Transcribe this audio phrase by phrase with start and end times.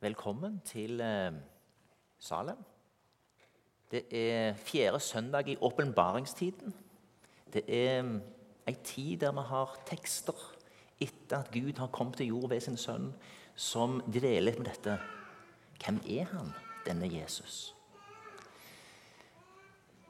[0.00, 1.32] Velkommen til eh,
[2.18, 2.56] Salem.
[3.90, 6.74] Det er fjerde søndag i åpenbaringstiden.
[7.52, 8.22] Det er mm,
[8.66, 10.54] ei tid der vi har tekster
[11.00, 13.12] etter at Gud har kommet til jord ved sin sønn,
[13.54, 14.96] som dveler med dette.
[15.84, 16.48] Hvem er han,
[16.86, 17.76] denne Jesus?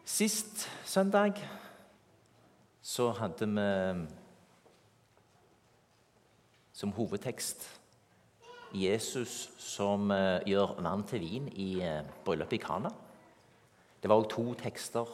[0.04, 1.34] Sist søndag
[2.82, 4.06] så hadde vi mm,
[6.72, 7.79] som hovedtekst
[8.74, 12.90] Jesus som uh, gjør vann til vin i uh, bryllupet i Kana.
[14.00, 15.08] Det var òg to tekster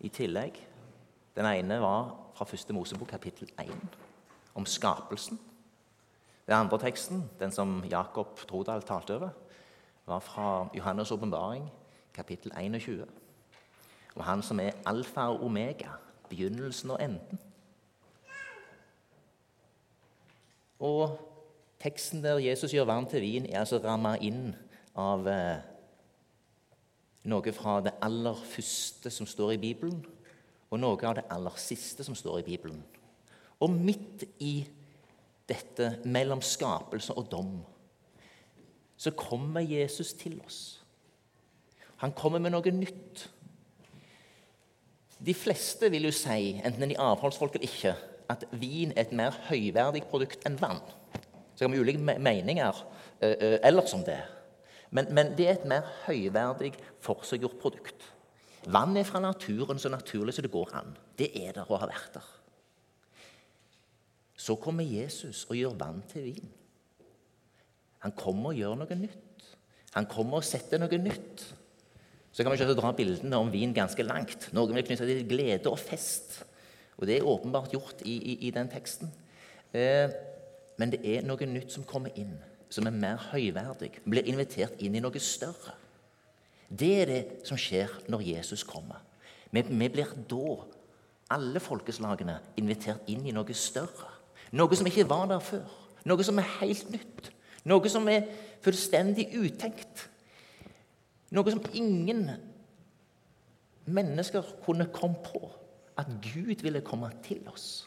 [0.00, 0.56] i tillegg.
[1.36, 3.72] Den ene var fra første Mosebok, kapittel 1,
[4.54, 5.40] om skapelsen.
[6.46, 9.30] Den andre teksten, den som Jakob Trodal talte over,
[10.06, 11.68] var fra Johannes' åpenbaring,
[12.14, 13.06] kapittel 21.
[14.14, 15.92] Og han som er alfa og omega,
[16.28, 17.38] begynnelsen og enden.
[20.80, 21.29] Og
[21.80, 24.50] Teksten der Jesus gjør vann til vin, er altså ramma inn
[25.00, 25.62] av eh,
[27.30, 30.02] noe fra det aller første som står i Bibelen,
[30.70, 32.82] og noe av det aller siste som står i Bibelen.
[33.60, 34.60] Og midt i
[35.48, 37.56] dette, mellom skapelse og dom,
[39.00, 40.60] så kommer Jesus til oss.
[42.04, 43.26] Han kommer med noe nytt.
[45.20, 47.96] De fleste vil jo si, enten de er avholdsfolk eller ikke,
[48.30, 50.80] at vin er et mer høyverdig produkt enn vann.
[51.60, 54.16] Så kan vi ulike meninger uh, uh, ellers om det.
[54.96, 56.70] Men, men, det er et mer høyverdig,
[57.04, 58.06] forseggjort produkt.
[58.72, 60.94] Vann er fra naturen så naturlig som det går an.
[61.20, 62.30] Det er der og har vært der.
[64.40, 66.48] Så kommer Jesus og gjør vann til vin.
[68.06, 69.44] Han kommer og gjør noe nytt.
[69.98, 71.44] Han kommer og setter noe nytt.
[72.32, 74.48] Så kan vi ikke dra bildene om vin ganske langt.
[74.56, 76.40] Noen vil knytte til glede og fest.
[76.96, 79.12] Og det er åpenbart gjort i, i, i den teksten.
[79.76, 80.08] Eh,
[80.80, 82.38] men det er noe nytt som kommer inn,
[82.72, 83.98] som er mer høyverdig.
[84.08, 85.74] Blir invitert inn i noe større.
[86.70, 89.02] Det er det som skjer når Jesus kommer.
[89.50, 90.54] Vi, vi blir da,
[91.34, 94.08] alle folkeslagene, invitert inn i noe større.
[94.56, 95.66] Noe som ikke var der før.
[96.08, 97.28] Noe som er helt nytt.
[97.68, 98.30] Noe som er
[98.64, 100.06] fullstendig utenkt.
[101.34, 102.24] Noe som ingen
[103.90, 105.42] mennesker kunne komme på.
[106.00, 107.84] At Gud ville komme til oss.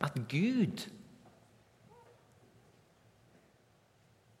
[0.00, 0.86] At Gud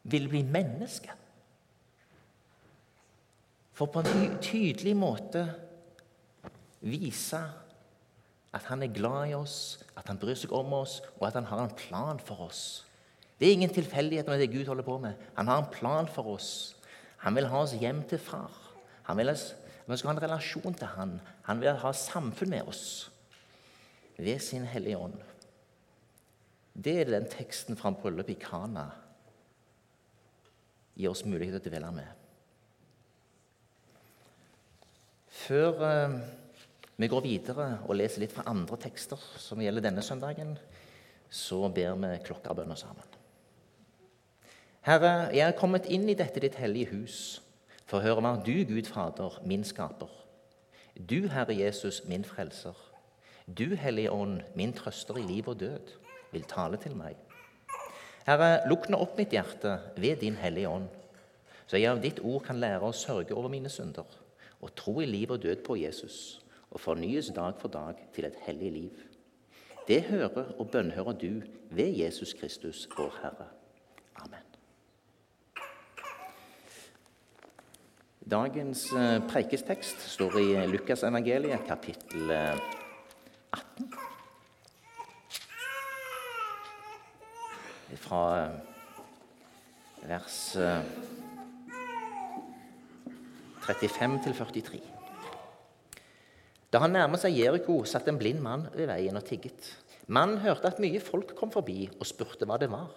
[0.02, 1.12] vil bli menneske.
[3.76, 5.46] For på en tydelig måte
[6.84, 7.40] vise
[8.50, 11.46] at han er glad i oss, at han bryr seg om oss, og at han
[11.48, 12.84] har en plan for oss.
[13.38, 15.16] Det er ingen tilfeldighet med det Gud holder på med.
[15.36, 16.76] Han har en plan for oss.
[17.24, 18.52] Han vil ha oss hjem til far.
[19.08, 19.44] Han vil at
[19.86, 21.14] vi skal ha en relasjon til han.
[21.48, 23.10] Han vil ha samfunn med oss
[24.20, 25.16] ved sin Hellige Ånd.
[26.76, 28.90] Det er den teksten fra bryllupet i Kana
[30.96, 32.16] gir oss mulighet til å dvele med.
[35.40, 36.18] Før eh,
[37.00, 40.56] vi går videre og leser litt fra andre tekster som gjelder denne søndagen,
[41.30, 43.06] så ber vi klokkerbønner sammen.
[44.84, 47.16] Herre, jeg er kommet inn i dette ditt hellige hus
[47.84, 50.12] for å høre hva du, Gud Fader, min skaper.
[50.96, 52.76] Du, Herre Jesus, min frelser.
[53.46, 55.92] Du, Hellige Ånd, min trøster i liv og død,
[56.30, 57.18] vil tale til meg.
[58.26, 60.88] Herre, lukk nå opp mitt hjerte ved Din Hellige Ånd,
[61.66, 64.08] så jeg av ditt ord kan lære å sørge over mine synder
[64.60, 68.36] og tro i liv og død på Jesus og fornyes dag for dag til et
[68.44, 69.06] hellig liv.
[69.88, 73.48] Det hører og bønnhører du ved Jesus Kristus, vår Herre.
[74.20, 74.44] Amen.
[78.30, 84.09] Dagens eh, preikestekst står i Lukas evangeliet, kapittel 18.
[88.10, 90.38] fra eh, vers
[93.62, 94.80] 35 til 43.
[96.70, 99.70] Da han nærmet seg Jeriko, satt en blind mann ved veien og tigget.
[100.10, 102.90] Mannen hørte at mye folk kom forbi og spurte hva det var.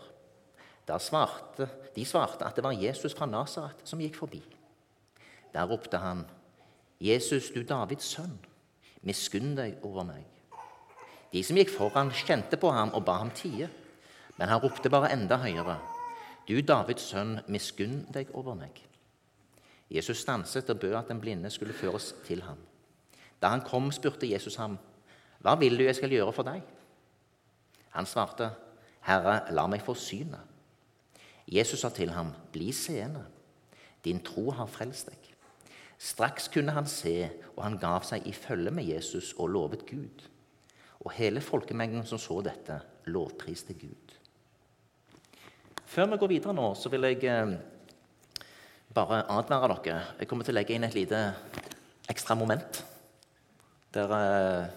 [0.88, 4.42] Da svarte, De svarte at det var Jesus fra Nasaret som gikk forbi.
[5.54, 6.26] Der ropte han,
[7.00, 8.40] 'Jesus, du Davids sønn,
[9.02, 10.26] miskunn deg over meg.'
[11.34, 13.70] De som gikk foran, kjente på ham og ba ham tie.
[14.38, 15.78] Men han ropte bare enda høyere.
[16.48, 18.82] Du Davids sønn, miskunn deg over meg.
[19.94, 22.58] Jesus stanset og bød at den blinde skulle føres til ham.
[23.42, 24.78] Da han kom, spurte Jesus ham,
[25.44, 26.64] Hva vil du jeg skal gjøre for deg?
[27.94, 28.50] Han svarte,
[29.04, 30.42] Herre, la meg få synet.
[31.48, 33.26] Jesus sa til ham, Bli seende.
[34.04, 35.30] Din tro har frelst deg.
[36.00, 40.26] Straks kunne han se, og han gav seg i følge med Jesus og lovet Gud.
[41.04, 44.03] Og hele folkemengden som så dette, lovpriste Gud.
[45.94, 47.52] Før vi går videre nå, så vil jeg eh,
[48.98, 49.98] bare advare dere.
[50.18, 51.20] Jeg kommer til å legge inn et lite
[52.10, 52.80] ekstra moment
[53.94, 54.72] der eh,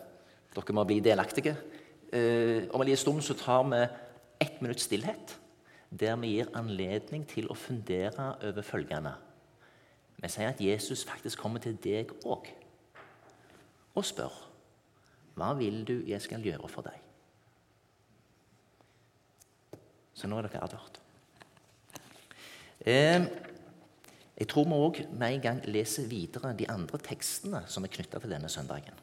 [0.52, 1.54] dere må bli delaktige.
[2.12, 3.78] Eh, om en liten stund så tar vi
[4.44, 5.38] ett minutts stillhet,
[5.88, 9.14] der vi gir anledning til å fundere over følgende.
[10.20, 12.52] Vi sier at Jesus faktisk kommer til deg òg
[13.96, 14.36] og spør
[15.36, 17.00] hva vil du jeg skal gjøre for deg.
[20.16, 21.05] Så nå er dere advart.
[22.86, 23.22] Eh,
[24.38, 28.20] jeg tror vi òg med en gang leser videre de andre tekstene som er knytta
[28.22, 28.94] til denne søndagen.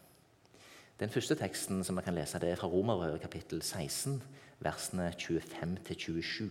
[1.01, 4.21] Den første teksten som vi kan lese, det er fra Romerbrevet kapittel 16,
[4.63, 6.47] versene 25 27.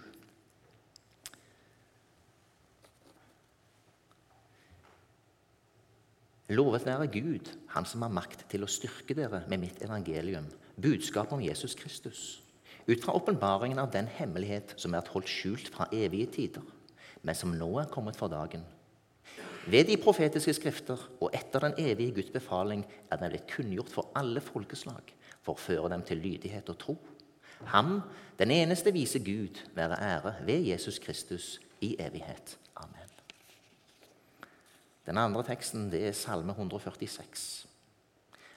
[6.52, 11.32] Lovet være Gud, Han som har makt til å styrke dere med mitt evangelium, budskapet
[11.32, 12.42] om Jesus Kristus,
[12.84, 16.62] ut fra åpenbaringen av den hemmelighet som er holdt skjult fra evige tider,
[17.22, 18.64] men som nå er kommet for dagen.
[19.66, 24.10] Ved de profetiske skrifter og etter den evige Guds befaling er den blitt kunngjort for
[24.18, 26.96] alle folkeslag, for å føre dem til lydighet og tro.
[27.70, 28.00] Ham,
[28.38, 32.56] den eneste vise Gud, være ære ved Jesus Kristus i evighet.
[32.76, 33.14] Amen.
[35.06, 37.66] Den andre teksten det er Salme 146.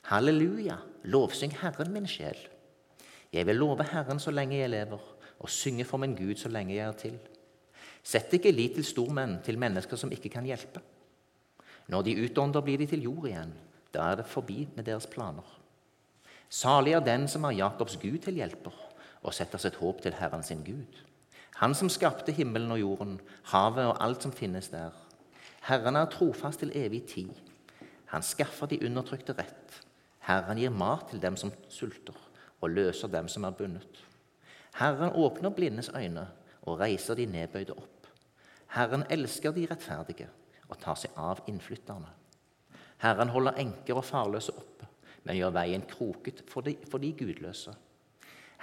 [0.09, 2.37] Halleluja, lovsyng Herren min sjel.
[3.33, 5.01] Jeg vil love Herren så lenge jeg lever,
[5.39, 7.17] og synge for min Gud så lenge jeg er til.
[8.05, 10.81] Sett ikke lit til stormenn, til mennesker som ikke kan hjelpe.
[11.89, 13.53] Når de utånder, blir de til jord igjen.
[13.93, 15.47] Da er det forbi med deres planer.
[16.49, 18.75] Salig er den som har Jakobs Gud til hjelper,
[19.25, 21.01] og setter sitt håp til Herren sin Gud.
[21.61, 23.17] Han som skapte himmelen og jorden,
[23.49, 24.93] havet og alt som finnes der.
[25.65, 27.33] Herren er trofast til evig tid.
[28.13, 29.81] Han skaffer de undertrykte rett.
[30.27, 32.17] Herren gir mat til dem som sulter,
[32.61, 34.03] og løser dem som er bundet.
[34.77, 36.27] Herren åpner blindes øyne
[36.65, 37.94] og reiser de nedbøyde opp.
[38.75, 40.27] Herren elsker de rettferdige
[40.67, 42.09] og tar seg av innflytterne.
[43.03, 44.87] Herren holder enker og farløse oppe,
[45.23, 47.73] men gjør veien kroket for de, for de gudløse.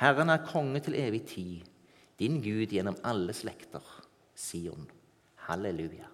[0.02, 1.68] Herren er konge til evig tid,
[2.18, 3.84] din Gud gjennom alle slekter.
[4.34, 4.88] Sion.
[5.46, 6.08] Halleluja.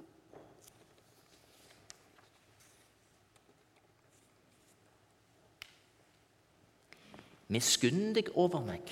[7.48, 8.84] Miskunn deg over meg.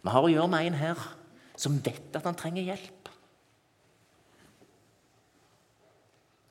[0.00, 1.08] Vi har å gjøre med en her
[1.56, 2.95] som vet at han trenger hjelp.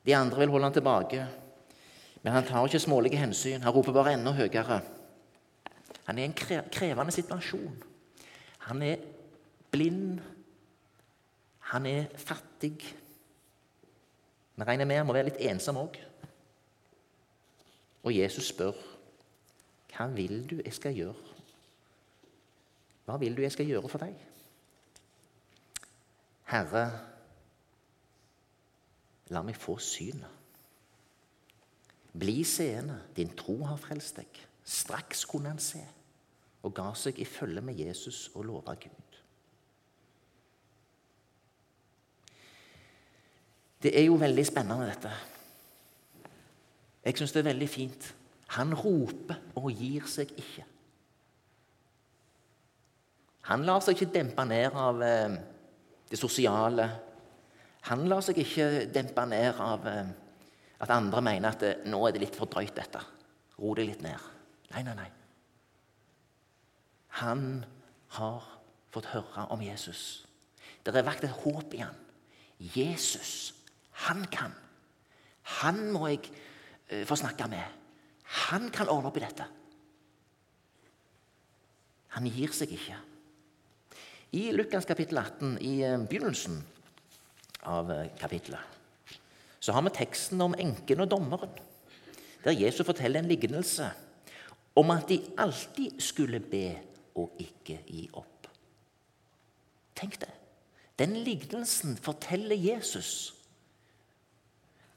[0.06, 1.26] De andre vil holde han tilbake,
[2.22, 3.62] men han tar ikke smålige hensyn.
[3.62, 4.80] Han roper bare enda høyere.
[6.06, 7.82] Han er i en krevende situasjon.
[8.68, 9.02] Han er
[9.70, 10.20] blind.
[11.72, 12.78] Han er fattig.
[14.56, 15.98] Vi regner med han må være litt ensom òg.
[18.06, 18.76] Og Jesus spør
[19.96, 21.34] hva vil du jeg skal gjøre?
[23.06, 24.16] Hva vil du jeg skal gjøre for deg?
[26.50, 26.82] Herre,
[29.34, 30.32] la meg få synet.
[32.16, 34.40] Bli seende, din tro har frelst deg.
[34.64, 35.82] Straks kunne han se,
[36.64, 39.18] og ga seg i følge med Jesus og lova Gud.
[43.82, 45.12] Det er jo veldig spennende, dette.
[47.04, 48.14] Jeg syns det er veldig fint
[48.54, 50.64] han roper og gir seg ikke.
[53.50, 55.34] Han lar seg ikke dempe ned av eh,
[56.10, 56.86] det sosiale.
[57.86, 60.08] Han lar seg ikke dempe ned av eh,
[60.82, 63.02] at andre mener at eh, nå er det litt for drøyt, dette.
[63.60, 64.28] Ro deg litt ned.
[64.72, 65.08] Nei, nei, nei.
[67.22, 67.46] Han
[68.18, 68.48] har
[68.92, 70.26] fått høre om Jesus.
[70.84, 71.96] Det er vakt et håp i han.
[72.74, 73.54] Jesus,
[74.06, 74.52] han kan.
[75.62, 76.30] Han må jeg
[77.08, 77.64] få snakke med.
[78.48, 79.46] Han kan ordne opp i dette.
[82.16, 82.96] Han gir seg ikke.
[84.36, 86.58] I Lukas kapittel 18, i eh, begynnelsen
[87.66, 88.74] av eh, kapittelet,
[89.60, 91.54] så har vi teksten om enken og dommeren,
[92.44, 93.88] der Jesus forteller en lignelse
[94.76, 96.68] om at de alltid skulle be
[97.16, 98.46] og ikke gi opp.
[99.96, 100.30] Tenk det.
[100.98, 103.34] Den lignelsen forteller Jesus.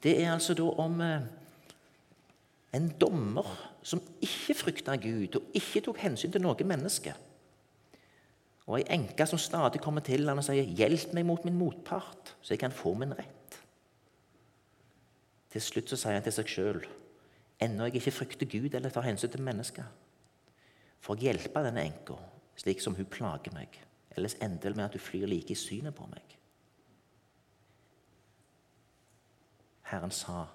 [0.02, 1.26] Det er altså da om eh,
[2.76, 3.48] en dommer
[3.82, 7.14] som ikke frykta Gud og ikke tok hensyn til noe menneske.
[8.70, 12.36] Og ei enke som stadig kommer til han og sier 'Hjelp meg mot min motpart,
[12.40, 13.58] så jeg kan få min rett'.
[15.50, 16.86] Til slutt så sier han til seg sjøl
[17.60, 19.90] 'Ennå jeg ikke frykter Gud eller tar hensyn til mennesker',
[21.00, 22.14] for å hjelpe denne enka
[22.56, 23.68] slik som hun plager meg,
[24.16, 26.36] ellers ender det med at hun flyr like i synet på meg.
[29.82, 30.46] Herren sa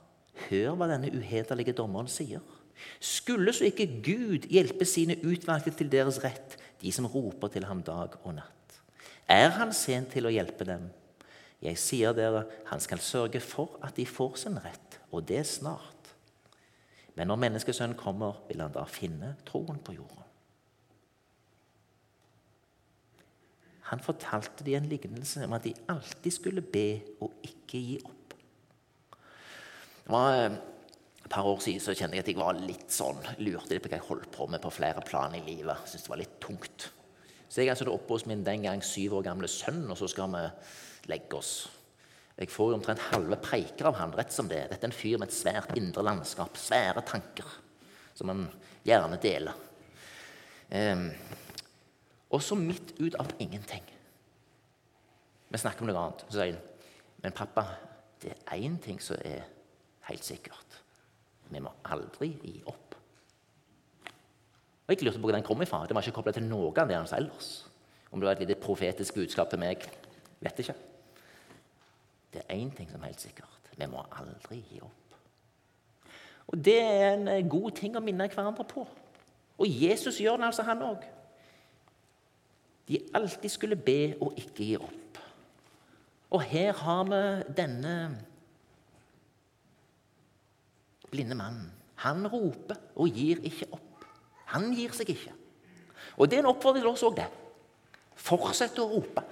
[0.49, 2.41] Hør hva denne uhederlige dommeren sier.
[2.99, 7.81] Skulle så ikke Gud hjelpe sine utvalgte til deres rett, de som roper til ham
[7.85, 8.79] dag og natt?
[9.31, 10.89] Er han sent til å hjelpe dem?
[11.63, 16.11] Jeg sier dere, han skal sørge for at de får sin rett, og det snart.
[17.15, 20.25] Men når Menneskesønnen kommer, vil han da finne troen på jorda.
[23.85, 28.33] Han fortalte de en lignelse om at de alltid skulle be og ikke gi opp.
[30.05, 30.57] Det var eh,
[31.25, 33.89] Et par år siden så kjente jeg at jeg var litt sånn, lurte litt på
[33.89, 35.87] hva jeg holdt på med på flere plan i livet.
[35.89, 36.85] Syntes det var litt tungt.
[37.49, 40.09] Så jeg er altså oppe hos min den gang syv år gamle sønn, og så
[40.11, 40.43] skal vi
[41.09, 41.55] legge oss.
[42.37, 44.65] Jeg får jo omtrent halve preiker av han rett som det.
[44.69, 47.57] Dette er en fyr med et svært indre landskap, svære tanker,
[48.13, 48.45] som han
[48.85, 49.57] gjerne deler.
[50.69, 51.07] Um,
[52.35, 53.83] og så midt ut av ingenting
[55.53, 56.23] Vi snakker om noe annet.
[56.25, 57.67] Så sier han Men pappa,
[58.21, 59.45] det er én ting som er
[60.09, 60.81] helt sikkert.
[61.49, 62.95] Vi må aldri gi opp.
[64.85, 65.85] Og Jeg lurte på hvor den kom ifra.
[65.87, 67.65] Det var ikke kobla til noe av det han sa ellers.
[68.11, 69.81] Om det var et lite profetisk budskap til meg,
[70.39, 70.75] vet ikke.
[72.33, 73.71] Det er én ting som er helt sikkert.
[73.75, 75.17] Vi må aldri gi opp.
[76.47, 78.85] Og Det er en eh, god ting å minne hverandre på.
[79.57, 81.03] Og Jesus gjør det altså, han òg
[82.87, 85.19] de alltid skulle be og ikke gi opp.
[86.35, 87.21] Og her har vi
[87.57, 87.95] denne
[91.15, 91.71] blinde mannen.
[92.03, 94.03] Han roper og gir ikke opp.
[94.51, 95.33] Han gir seg ikke.
[96.19, 97.27] Og det er en oppfordring til oss òg, det.
[98.15, 99.23] Fortsett å rope.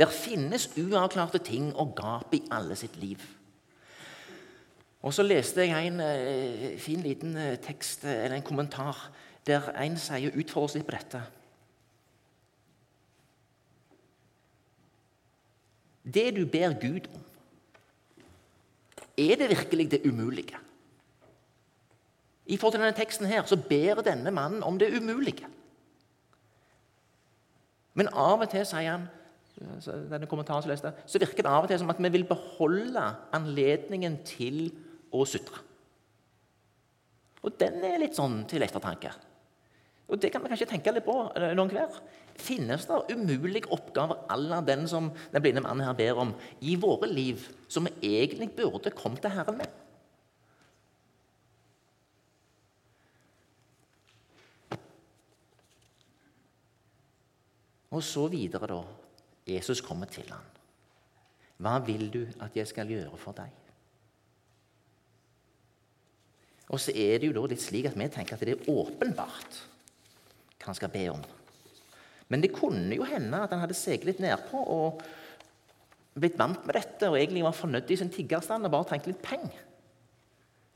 [0.00, 3.20] Der finnes uavklarte ting og gap i alle sitt liv.
[5.00, 9.08] Og Så leste jeg en eh, fin liten eh, tekst, eh, eller en kommentar
[9.48, 11.22] der en sier utfordrer litt på dette.
[16.04, 17.24] Det du ber Gud om,
[19.16, 20.56] er det virkelig det umulige?
[22.50, 25.46] I forhold til denne teksten her, så ber denne mannen om det umulige.
[27.94, 29.08] Men av og til, sier han,
[30.10, 33.02] denne kommentaren som leste, så virker det av og til som at vi vil beholde
[33.36, 34.70] anledningen til
[35.14, 35.66] å sutre.
[37.40, 39.12] Og den er litt sånn til ettertanke.
[40.10, 42.00] Og det kan vi kanskje tenke litt på eh, noen hver.
[42.40, 46.74] Finnes det umulige oppgaver à la den som den blinde mannen her ber om, i
[46.80, 49.78] våre liv, som vi egentlig burde kommet til Herren med?
[58.00, 58.80] Og så videre, da.
[59.50, 60.44] Jesus kommer til ham.
[61.60, 63.50] Hva vil du at jeg skal gjøre for deg?
[66.70, 69.58] Og så er det jo da litt slik at vi tenker at det er åpenbart
[70.60, 71.22] hva han skal be om.
[72.30, 75.02] Men det kunne jo hende at han hadde seget litt nedpå og
[76.20, 79.24] blitt vant med dette og egentlig var fornøyd i sin tiggerstand og bare trengte litt
[79.24, 79.64] penger.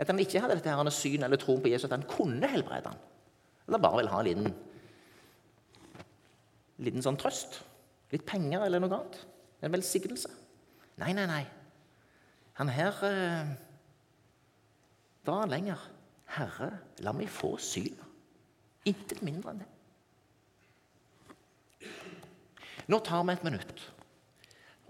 [0.01, 2.91] At han ikke hadde dette her syn eller troen på Jesus, at han kunne helbrede
[2.91, 3.01] ham.
[3.69, 4.57] Eller bare ville ha en liten,
[6.83, 7.61] liten sånn trøst.
[8.13, 9.21] Litt penger eller noe annet.
[9.65, 10.31] En velsignelse.
[11.01, 11.45] Nei, nei, nei.
[12.59, 13.55] Han her eh,
[15.27, 15.81] han lenger.
[16.35, 16.71] Herre,
[17.05, 17.95] la meg få syn.
[18.89, 19.71] Intet mindre enn det.
[22.91, 23.79] Nå tar vi et minutt,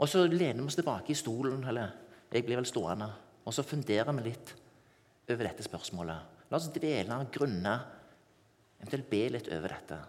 [0.02, 1.92] og så lener vi oss tilbake i stolen, eller
[2.32, 3.06] jeg blir vel stående,
[3.46, 4.50] og så funderer vi litt
[5.30, 6.32] over dette spørsmålet.
[6.50, 7.74] La oss dvele, grunne,
[8.80, 10.00] eventuelt be litt over dette.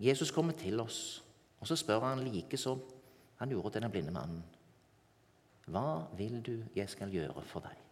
[0.00, 1.24] Jesus kommer til oss,
[1.60, 2.82] og så spør han like som
[3.38, 4.42] han gjorde til den blinde mannen.
[5.66, 7.83] Hva vil du jeg skal gjøre for deg?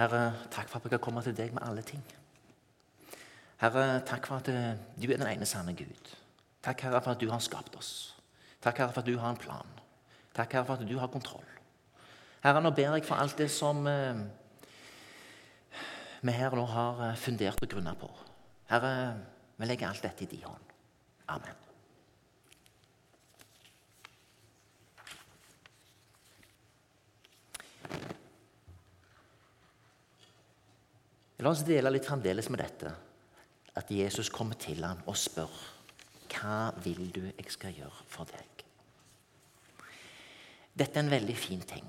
[0.00, 2.00] Herre, takk for at jeg kan komme til deg med alle ting.
[3.60, 6.14] Herre, takk for at eh, du er den ene sanne Gud.
[6.64, 8.16] Takk, Herre, for at du har skapt oss.
[8.64, 9.78] Takk, Herre, for at du har en plan.
[10.32, 11.44] Takk, Herre, for at du har kontroll.
[12.40, 14.24] Herre, nå ber jeg for alt det som eh,
[16.24, 18.08] vi her nå har eh, fundert og grunna på.
[18.72, 18.94] Herre,
[19.60, 20.78] vi legger alt dette i din hånd.
[21.28, 21.69] Amen.
[31.40, 32.90] La oss dele litt fremdeles med dette.
[33.78, 35.52] At Jesus kommer til ham og spør
[36.30, 38.64] hva vil du jeg skal gjøre for deg.
[40.78, 41.88] Dette er en veldig fin ting.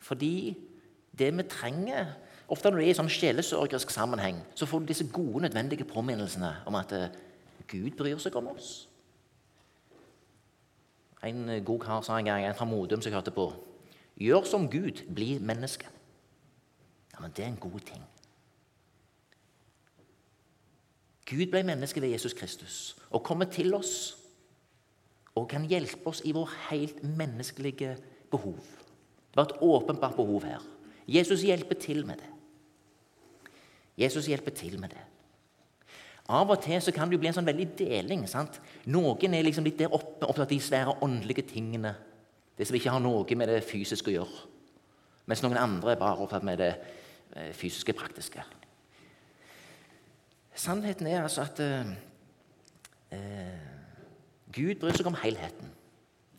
[0.00, 0.56] Fordi
[1.18, 2.16] det vi trenger
[2.48, 6.48] Ofte når du er i sånn sjelesørgerisk sammenheng, så får du disse gode, nødvendige påminnelsene
[6.64, 7.10] om at eh,
[7.68, 8.86] Gud bryr seg om oss.
[11.28, 13.50] En god kar sa en gang, en fra Modum som jeg hørte på
[14.16, 15.92] Gjør som Gud, bli menneske.
[17.18, 18.02] Ja, men det er en god ting.
[21.26, 24.14] Gud ble menneske ved Jesus Kristus og kommer til oss
[25.34, 27.96] og kan hjelpe oss i vår helt menneskelige
[28.30, 28.62] behov.
[29.28, 30.62] Det var et åpenbart behov her.
[31.08, 32.30] Jesus hjelper til med det.
[33.98, 35.04] Jesus hjelper til med det.
[36.28, 38.26] Av og til så kan det jo bli en sånn veldig deling.
[38.28, 38.60] sant?
[38.86, 41.96] Noen er liksom litt der oppe, opptatt av de svære åndelige tingene.
[42.58, 44.46] Det som ikke har noe med det fysiske å gjøre.
[45.26, 46.72] Mens noen andre er bare opptatt med det
[47.54, 48.44] fysiske, praktiske.
[50.58, 51.90] Sannheten er altså at eh,
[53.14, 53.66] eh,
[54.50, 55.70] Gud bryr seg om helheten.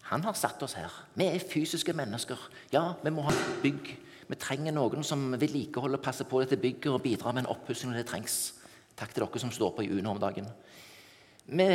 [0.10, 0.91] Han har satt oss her.
[1.15, 2.39] Vi er fysiske mennesker.
[2.74, 3.91] Ja, vi må ha bygg.
[4.29, 7.93] Vi trenger noen som vedlikeholder og passer på dette bygget og bidrar med en oppussing
[7.93, 8.39] når det trengs.
[9.00, 10.50] Takk til dere som står på i UNO om dagen.
[11.50, 11.67] Vi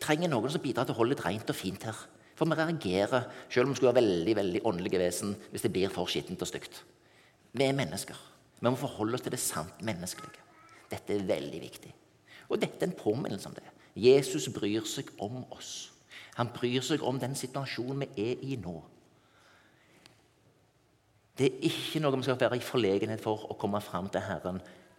[0.00, 2.00] trenger noen som bidrar til å holde det rent og fint her.
[2.38, 5.92] For vi reagerer, selv om vi skulle være veldig veldig åndelige vesen, hvis det blir
[5.92, 6.80] for skittent og stygt.
[7.52, 8.18] Vi er mennesker.
[8.58, 10.44] Vi må forholde oss til det sant menneskelige.
[10.90, 11.94] Dette er veldig viktig.
[12.48, 13.66] Og dette er en påminnelse om det.
[13.98, 15.90] Jesus bryr seg om oss.
[16.38, 18.76] Han bryr seg om den situasjonen vi er i nå.
[21.38, 24.58] Det er ikke noe vi skal være i forlegenhet for å komme fram til Herren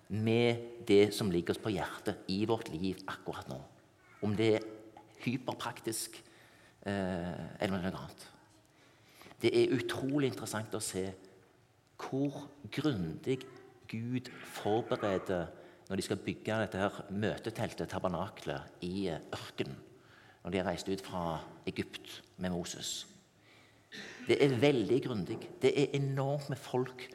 [0.10, 3.60] med det som ligger oss på hjertet i vårt liv akkurat nå.
[4.26, 4.68] Om det er
[5.26, 6.16] hyperpraktisk
[6.88, 8.24] eh, eller noe annet.
[9.40, 11.06] Det er utrolig interessant å se
[12.00, 13.40] hvor grundig
[13.90, 15.48] Gud forbereder
[15.90, 19.78] når de skal bygge dette her møteteltet, tabernaklet, i eh, ørkenen.
[20.44, 23.08] Når de har reist ut fra Egypt med Moses.
[24.28, 25.40] Det er veldig grundig.
[25.62, 27.08] Det er enormt med folk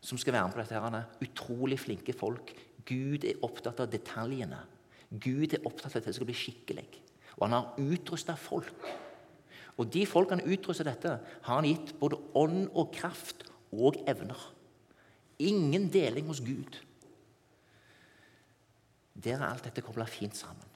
[0.00, 0.80] som skal være med på dette.
[0.80, 1.04] her.
[1.20, 2.54] Utrolig flinke folk.
[2.88, 4.64] Gud er opptatt av detaljene.
[5.10, 6.88] Gud er opptatt av at det skal bli skikkelig.
[7.36, 8.88] Og han har utrusta folk.
[9.76, 14.40] Og de folkene utruster dette, har han gitt både ånd og kraft og evner.
[15.38, 16.78] Ingen deling hos Gud.
[19.24, 20.66] Der er alt dette kobla fint sammen.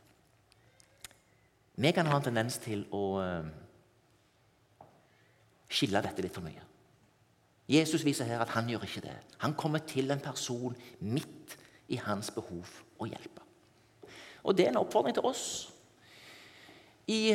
[1.75, 3.49] Vi kan ha en tendens til å eh,
[5.67, 6.63] skille dette litt for mye.
[7.69, 9.17] Jesus viser her at han gjør ikke det.
[9.43, 11.57] Han kommer til en person midt
[11.89, 13.43] i hans behov å hjelpe.
[14.45, 15.47] Og det er en oppfordring til oss
[17.09, 17.35] i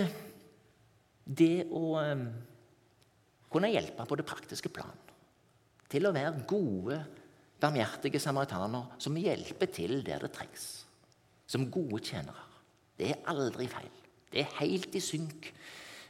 [1.25, 2.25] det å um,
[3.49, 5.08] kunne hjelpe på det praktiske plan.
[5.89, 6.99] Til å være gode,
[7.59, 10.67] barmhjertige samaritaner som hjelper til der det trengs
[11.49, 12.45] som gode tjenere.
[12.99, 13.91] Det er aldri feil.
[14.29, 15.49] Det er helt i synk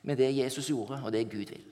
[0.04, 1.68] med det Jesus gjorde, og det Gud vil.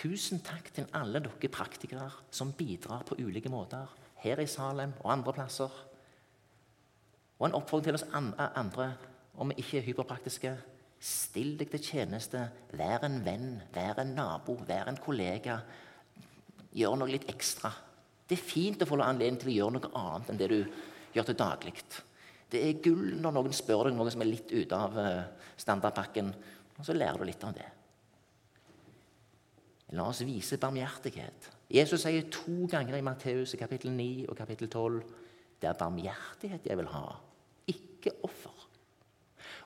[0.00, 3.90] Tusen takk til alle dere praktikere som bidrar på ulike måter
[4.22, 5.72] her i Salem og andre plasser.
[7.40, 8.92] Og en oppfordring til oss andre,
[9.34, 10.54] om vi ikke er hyperpraktiske.
[11.00, 12.42] Still deg til tjeneste.
[12.76, 15.56] Vær en venn, vær en nabo, vær en kollega.
[16.76, 17.72] Gjør noe litt ekstra.
[18.28, 20.58] Det er fint å få anledning til å gjøre noe annet enn det du
[21.16, 21.74] gjør til daglig.
[22.50, 26.30] Det er gull når noen spør deg noe som er litt ute av eh, standardpakken,
[26.76, 27.66] og så lærer du litt av det.
[29.98, 31.48] La oss vise barmhjertighet.
[31.70, 35.00] Jesus sier to ganger i Matteus kapittel 9 og kapittel 12
[35.60, 37.04] det er barmhjertighet jeg vil ha,
[37.68, 38.59] ikke offer.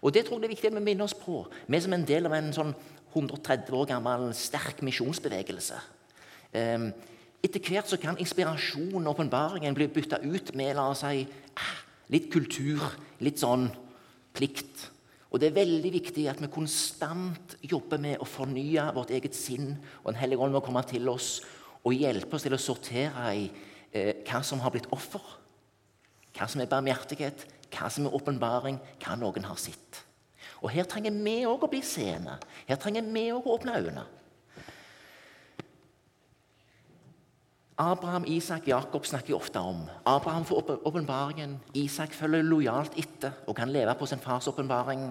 [0.04, 2.02] Og Det tror jeg det er viktig at vi minner oss på, vi som er
[2.02, 2.74] en del av en sånn
[3.14, 5.78] 130 år gammel sterk misjonsbevegelse.
[6.54, 6.90] Um,
[7.44, 11.24] etter hvert så kan inspirasjonen og åpenbaringen bli bytta ut med la oss si,
[11.56, 11.72] ah,
[12.12, 12.84] litt kultur,
[13.24, 13.70] litt sånn
[14.36, 14.90] plikt.
[15.32, 19.78] Og Det er veldig viktig at vi konstant jobber med å fornye vårt eget sinn.
[20.04, 21.40] og Den hellige ånd må komme til oss
[21.84, 23.50] og hjelpe oss til å sortere i
[23.92, 25.20] eh, hva som har blitt offer.
[26.38, 30.04] Hva som er barmhjertighet, hva som er åpenbaring, hva noen har sett.
[30.62, 32.38] Og Her trenger vi òg å bli seende.
[32.68, 34.04] Her trenger vi òg å åpne øynene.
[37.76, 39.82] Abraham, Isak, Jakob snakker jeg ofte om.
[40.06, 41.56] Abraham får åpenbaringen.
[41.74, 45.08] Isak følger lojalt etter og kan leve på sin fars åpenbaring.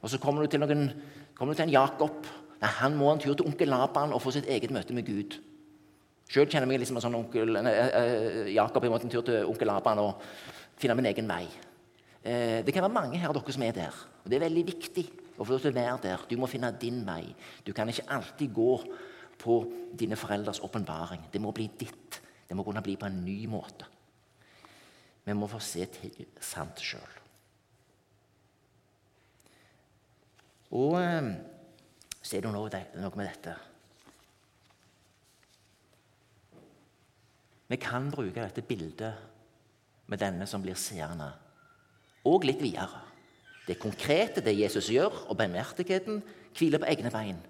[0.00, 0.88] Og så kommer du til, noen,
[1.36, 2.24] kommer du til en Jakob.
[2.56, 5.36] Nei, han må en tur til onkel Laban og få sitt eget møte med Gud.
[6.26, 9.26] Sjøl kjenner jeg meg liksom en sånn onkel, nei, eh, Jakob jeg måtte en tur
[9.26, 10.24] til onkel Laban og
[10.80, 11.44] finne min egen vei.
[12.26, 13.98] Eh, det kan være mange her dere som er der.
[14.24, 15.04] og Det er veldig viktig
[15.38, 16.24] å få lov til å være der.
[16.28, 17.22] Du må finne din vei.
[17.62, 18.72] Du kan ikke alltid gå
[19.38, 19.58] på
[19.94, 21.28] dine foreldres åpenbaring.
[21.30, 22.20] Det må bli ditt.
[22.48, 23.86] Det må kunne bli på en ny måte.
[25.26, 27.14] Vi må få se til sant sjøl.
[30.74, 31.30] Og eh,
[32.22, 33.54] så er det noe, noe med dette
[37.66, 39.14] Vi kan bruke dette bildet
[40.06, 41.32] med denne som blir seende,
[42.26, 43.02] og litt videre.
[43.66, 46.20] Det konkrete, det Jesus gjør, og barmhjertigheten
[46.56, 47.40] hviler på egne bein.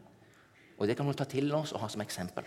[0.79, 2.45] Og Det kan vi ta til oss og ha som eksempel.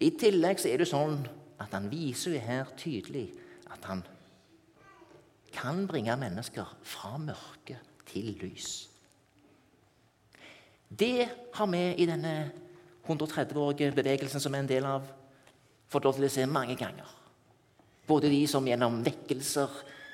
[0.00, 1.20] I tillegg så er det sånn
[1.60, 3.26] at han viser jo her tydelig
[3.70, 4.02] at han
[5.52, 7.76] kan bringe mennesker fra mørke
[8.08, 8.88] til lys.
[10.88, 12.34] Det har vi i denne
[13.06, 15.06] 130-årige bevegelsen som er en del av,
[15.90, 17.06] fått lov til å se mange ganger.
[18.06, 19.70] Både de som gjennom vekkelser,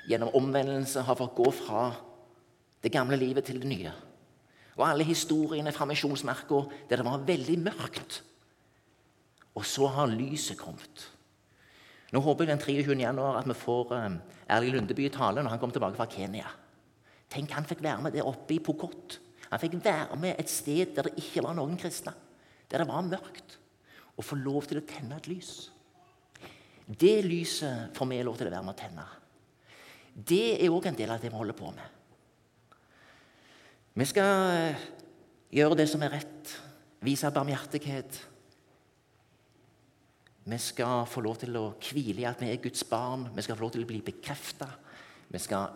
[0.07, 1.89] gjennom omvendelse, har fått gå fra
[2.83, 3.93] det gamle livet til det nye.
[4.77, 8.21] Og alle historiene fra Misjonsmerka der det var veldig mørkt.
[9.57, 11.07] Og så har lyset kommet.
[12.13, 12.95] Nå håper jeg den 23.
[13.01, 16.47] januar at vi får um, Erling Lundeby i tale når han kommer tilbake fra Kenya.
[17.27, 19.17] Tenk, Han fikk være med der oppe i Pokot.
[19.49, 22.13] Han fikk være med et sted der det ikke var noen kristne.
[22.71, 23.57] Der det var mørkt.
[24.15, 25.69] Og få lov til å tenne et lys.
[26.87, 29.07] Det lyset får vi lov til å være med å tenne.
[30.17, 31.93] Det er òg en del av det vi holder på med.
[33.97, 34.87] Vi skal eh,
[35.53, 36.53] gjøre det som er rett,
[37.05, 38.17] vise barmhjertighet.
[40.47, 43.27] Vi skal få lov til å hvile i at vi er Guds barn.
[43.35, 44.69] Vi skal få lov til å bli bekrefta.
[45.27, 45.75] Vi skal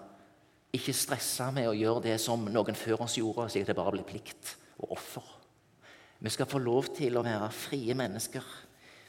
[0.73, 3.93] ikke stresse med å gjøre det som noen før oss gjorde, slik at det bare
[3.97, 5.25] blir plikt og offer.
[6.21, 8.45] Vi skal få lov til å være frie mennesker,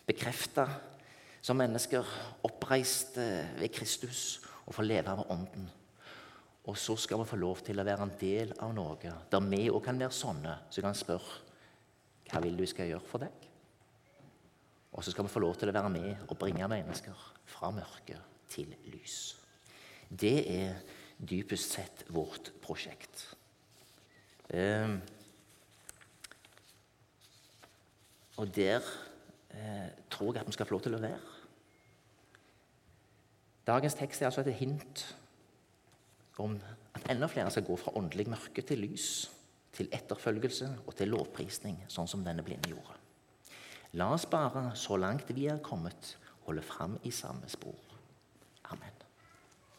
[0.08, 0.66] bekrefta
[1.44, 2.06] som mennesker,
[2.48, 4.40] oppreist eh, ved Kristus,
[4.72, 5.68] og få leve av Ånden.
[6.70, 9.66] Og så skal vi få lov til å være en del av noe der vi
[9.68, 11.40] òg kan være sånne som kan spørre
[12.30, 13.48] hva vil du skal gjøre for deg?
[14.96, 18.16] Og så skal vi få lov til å være med og bringe mennesker fra mørke
[18.48, 19.18] til lys.
[20.08, 20.80] Det er
[21.18, 23.26] dypest sett vårt prosjekt.
[24.48, 24.96] Eh,
[28.40, 28.80] og der
[29.50, 31.31] eh, tror jeg at vi skal få lov til å være.
[33.66, 35.04] Dagens tekst er altså et hint
[36.42, 36.56] om
[36.94, 39.30] at enda flere skal gå fra åndelig mørke til lys,
[39.72, 42.98] til etterfølgelse og til lovprisning, sånn som denne blinde gjorde.
[43.98, 47.76] La oss bare, så langt vi er kommet, holde fram i samme spor.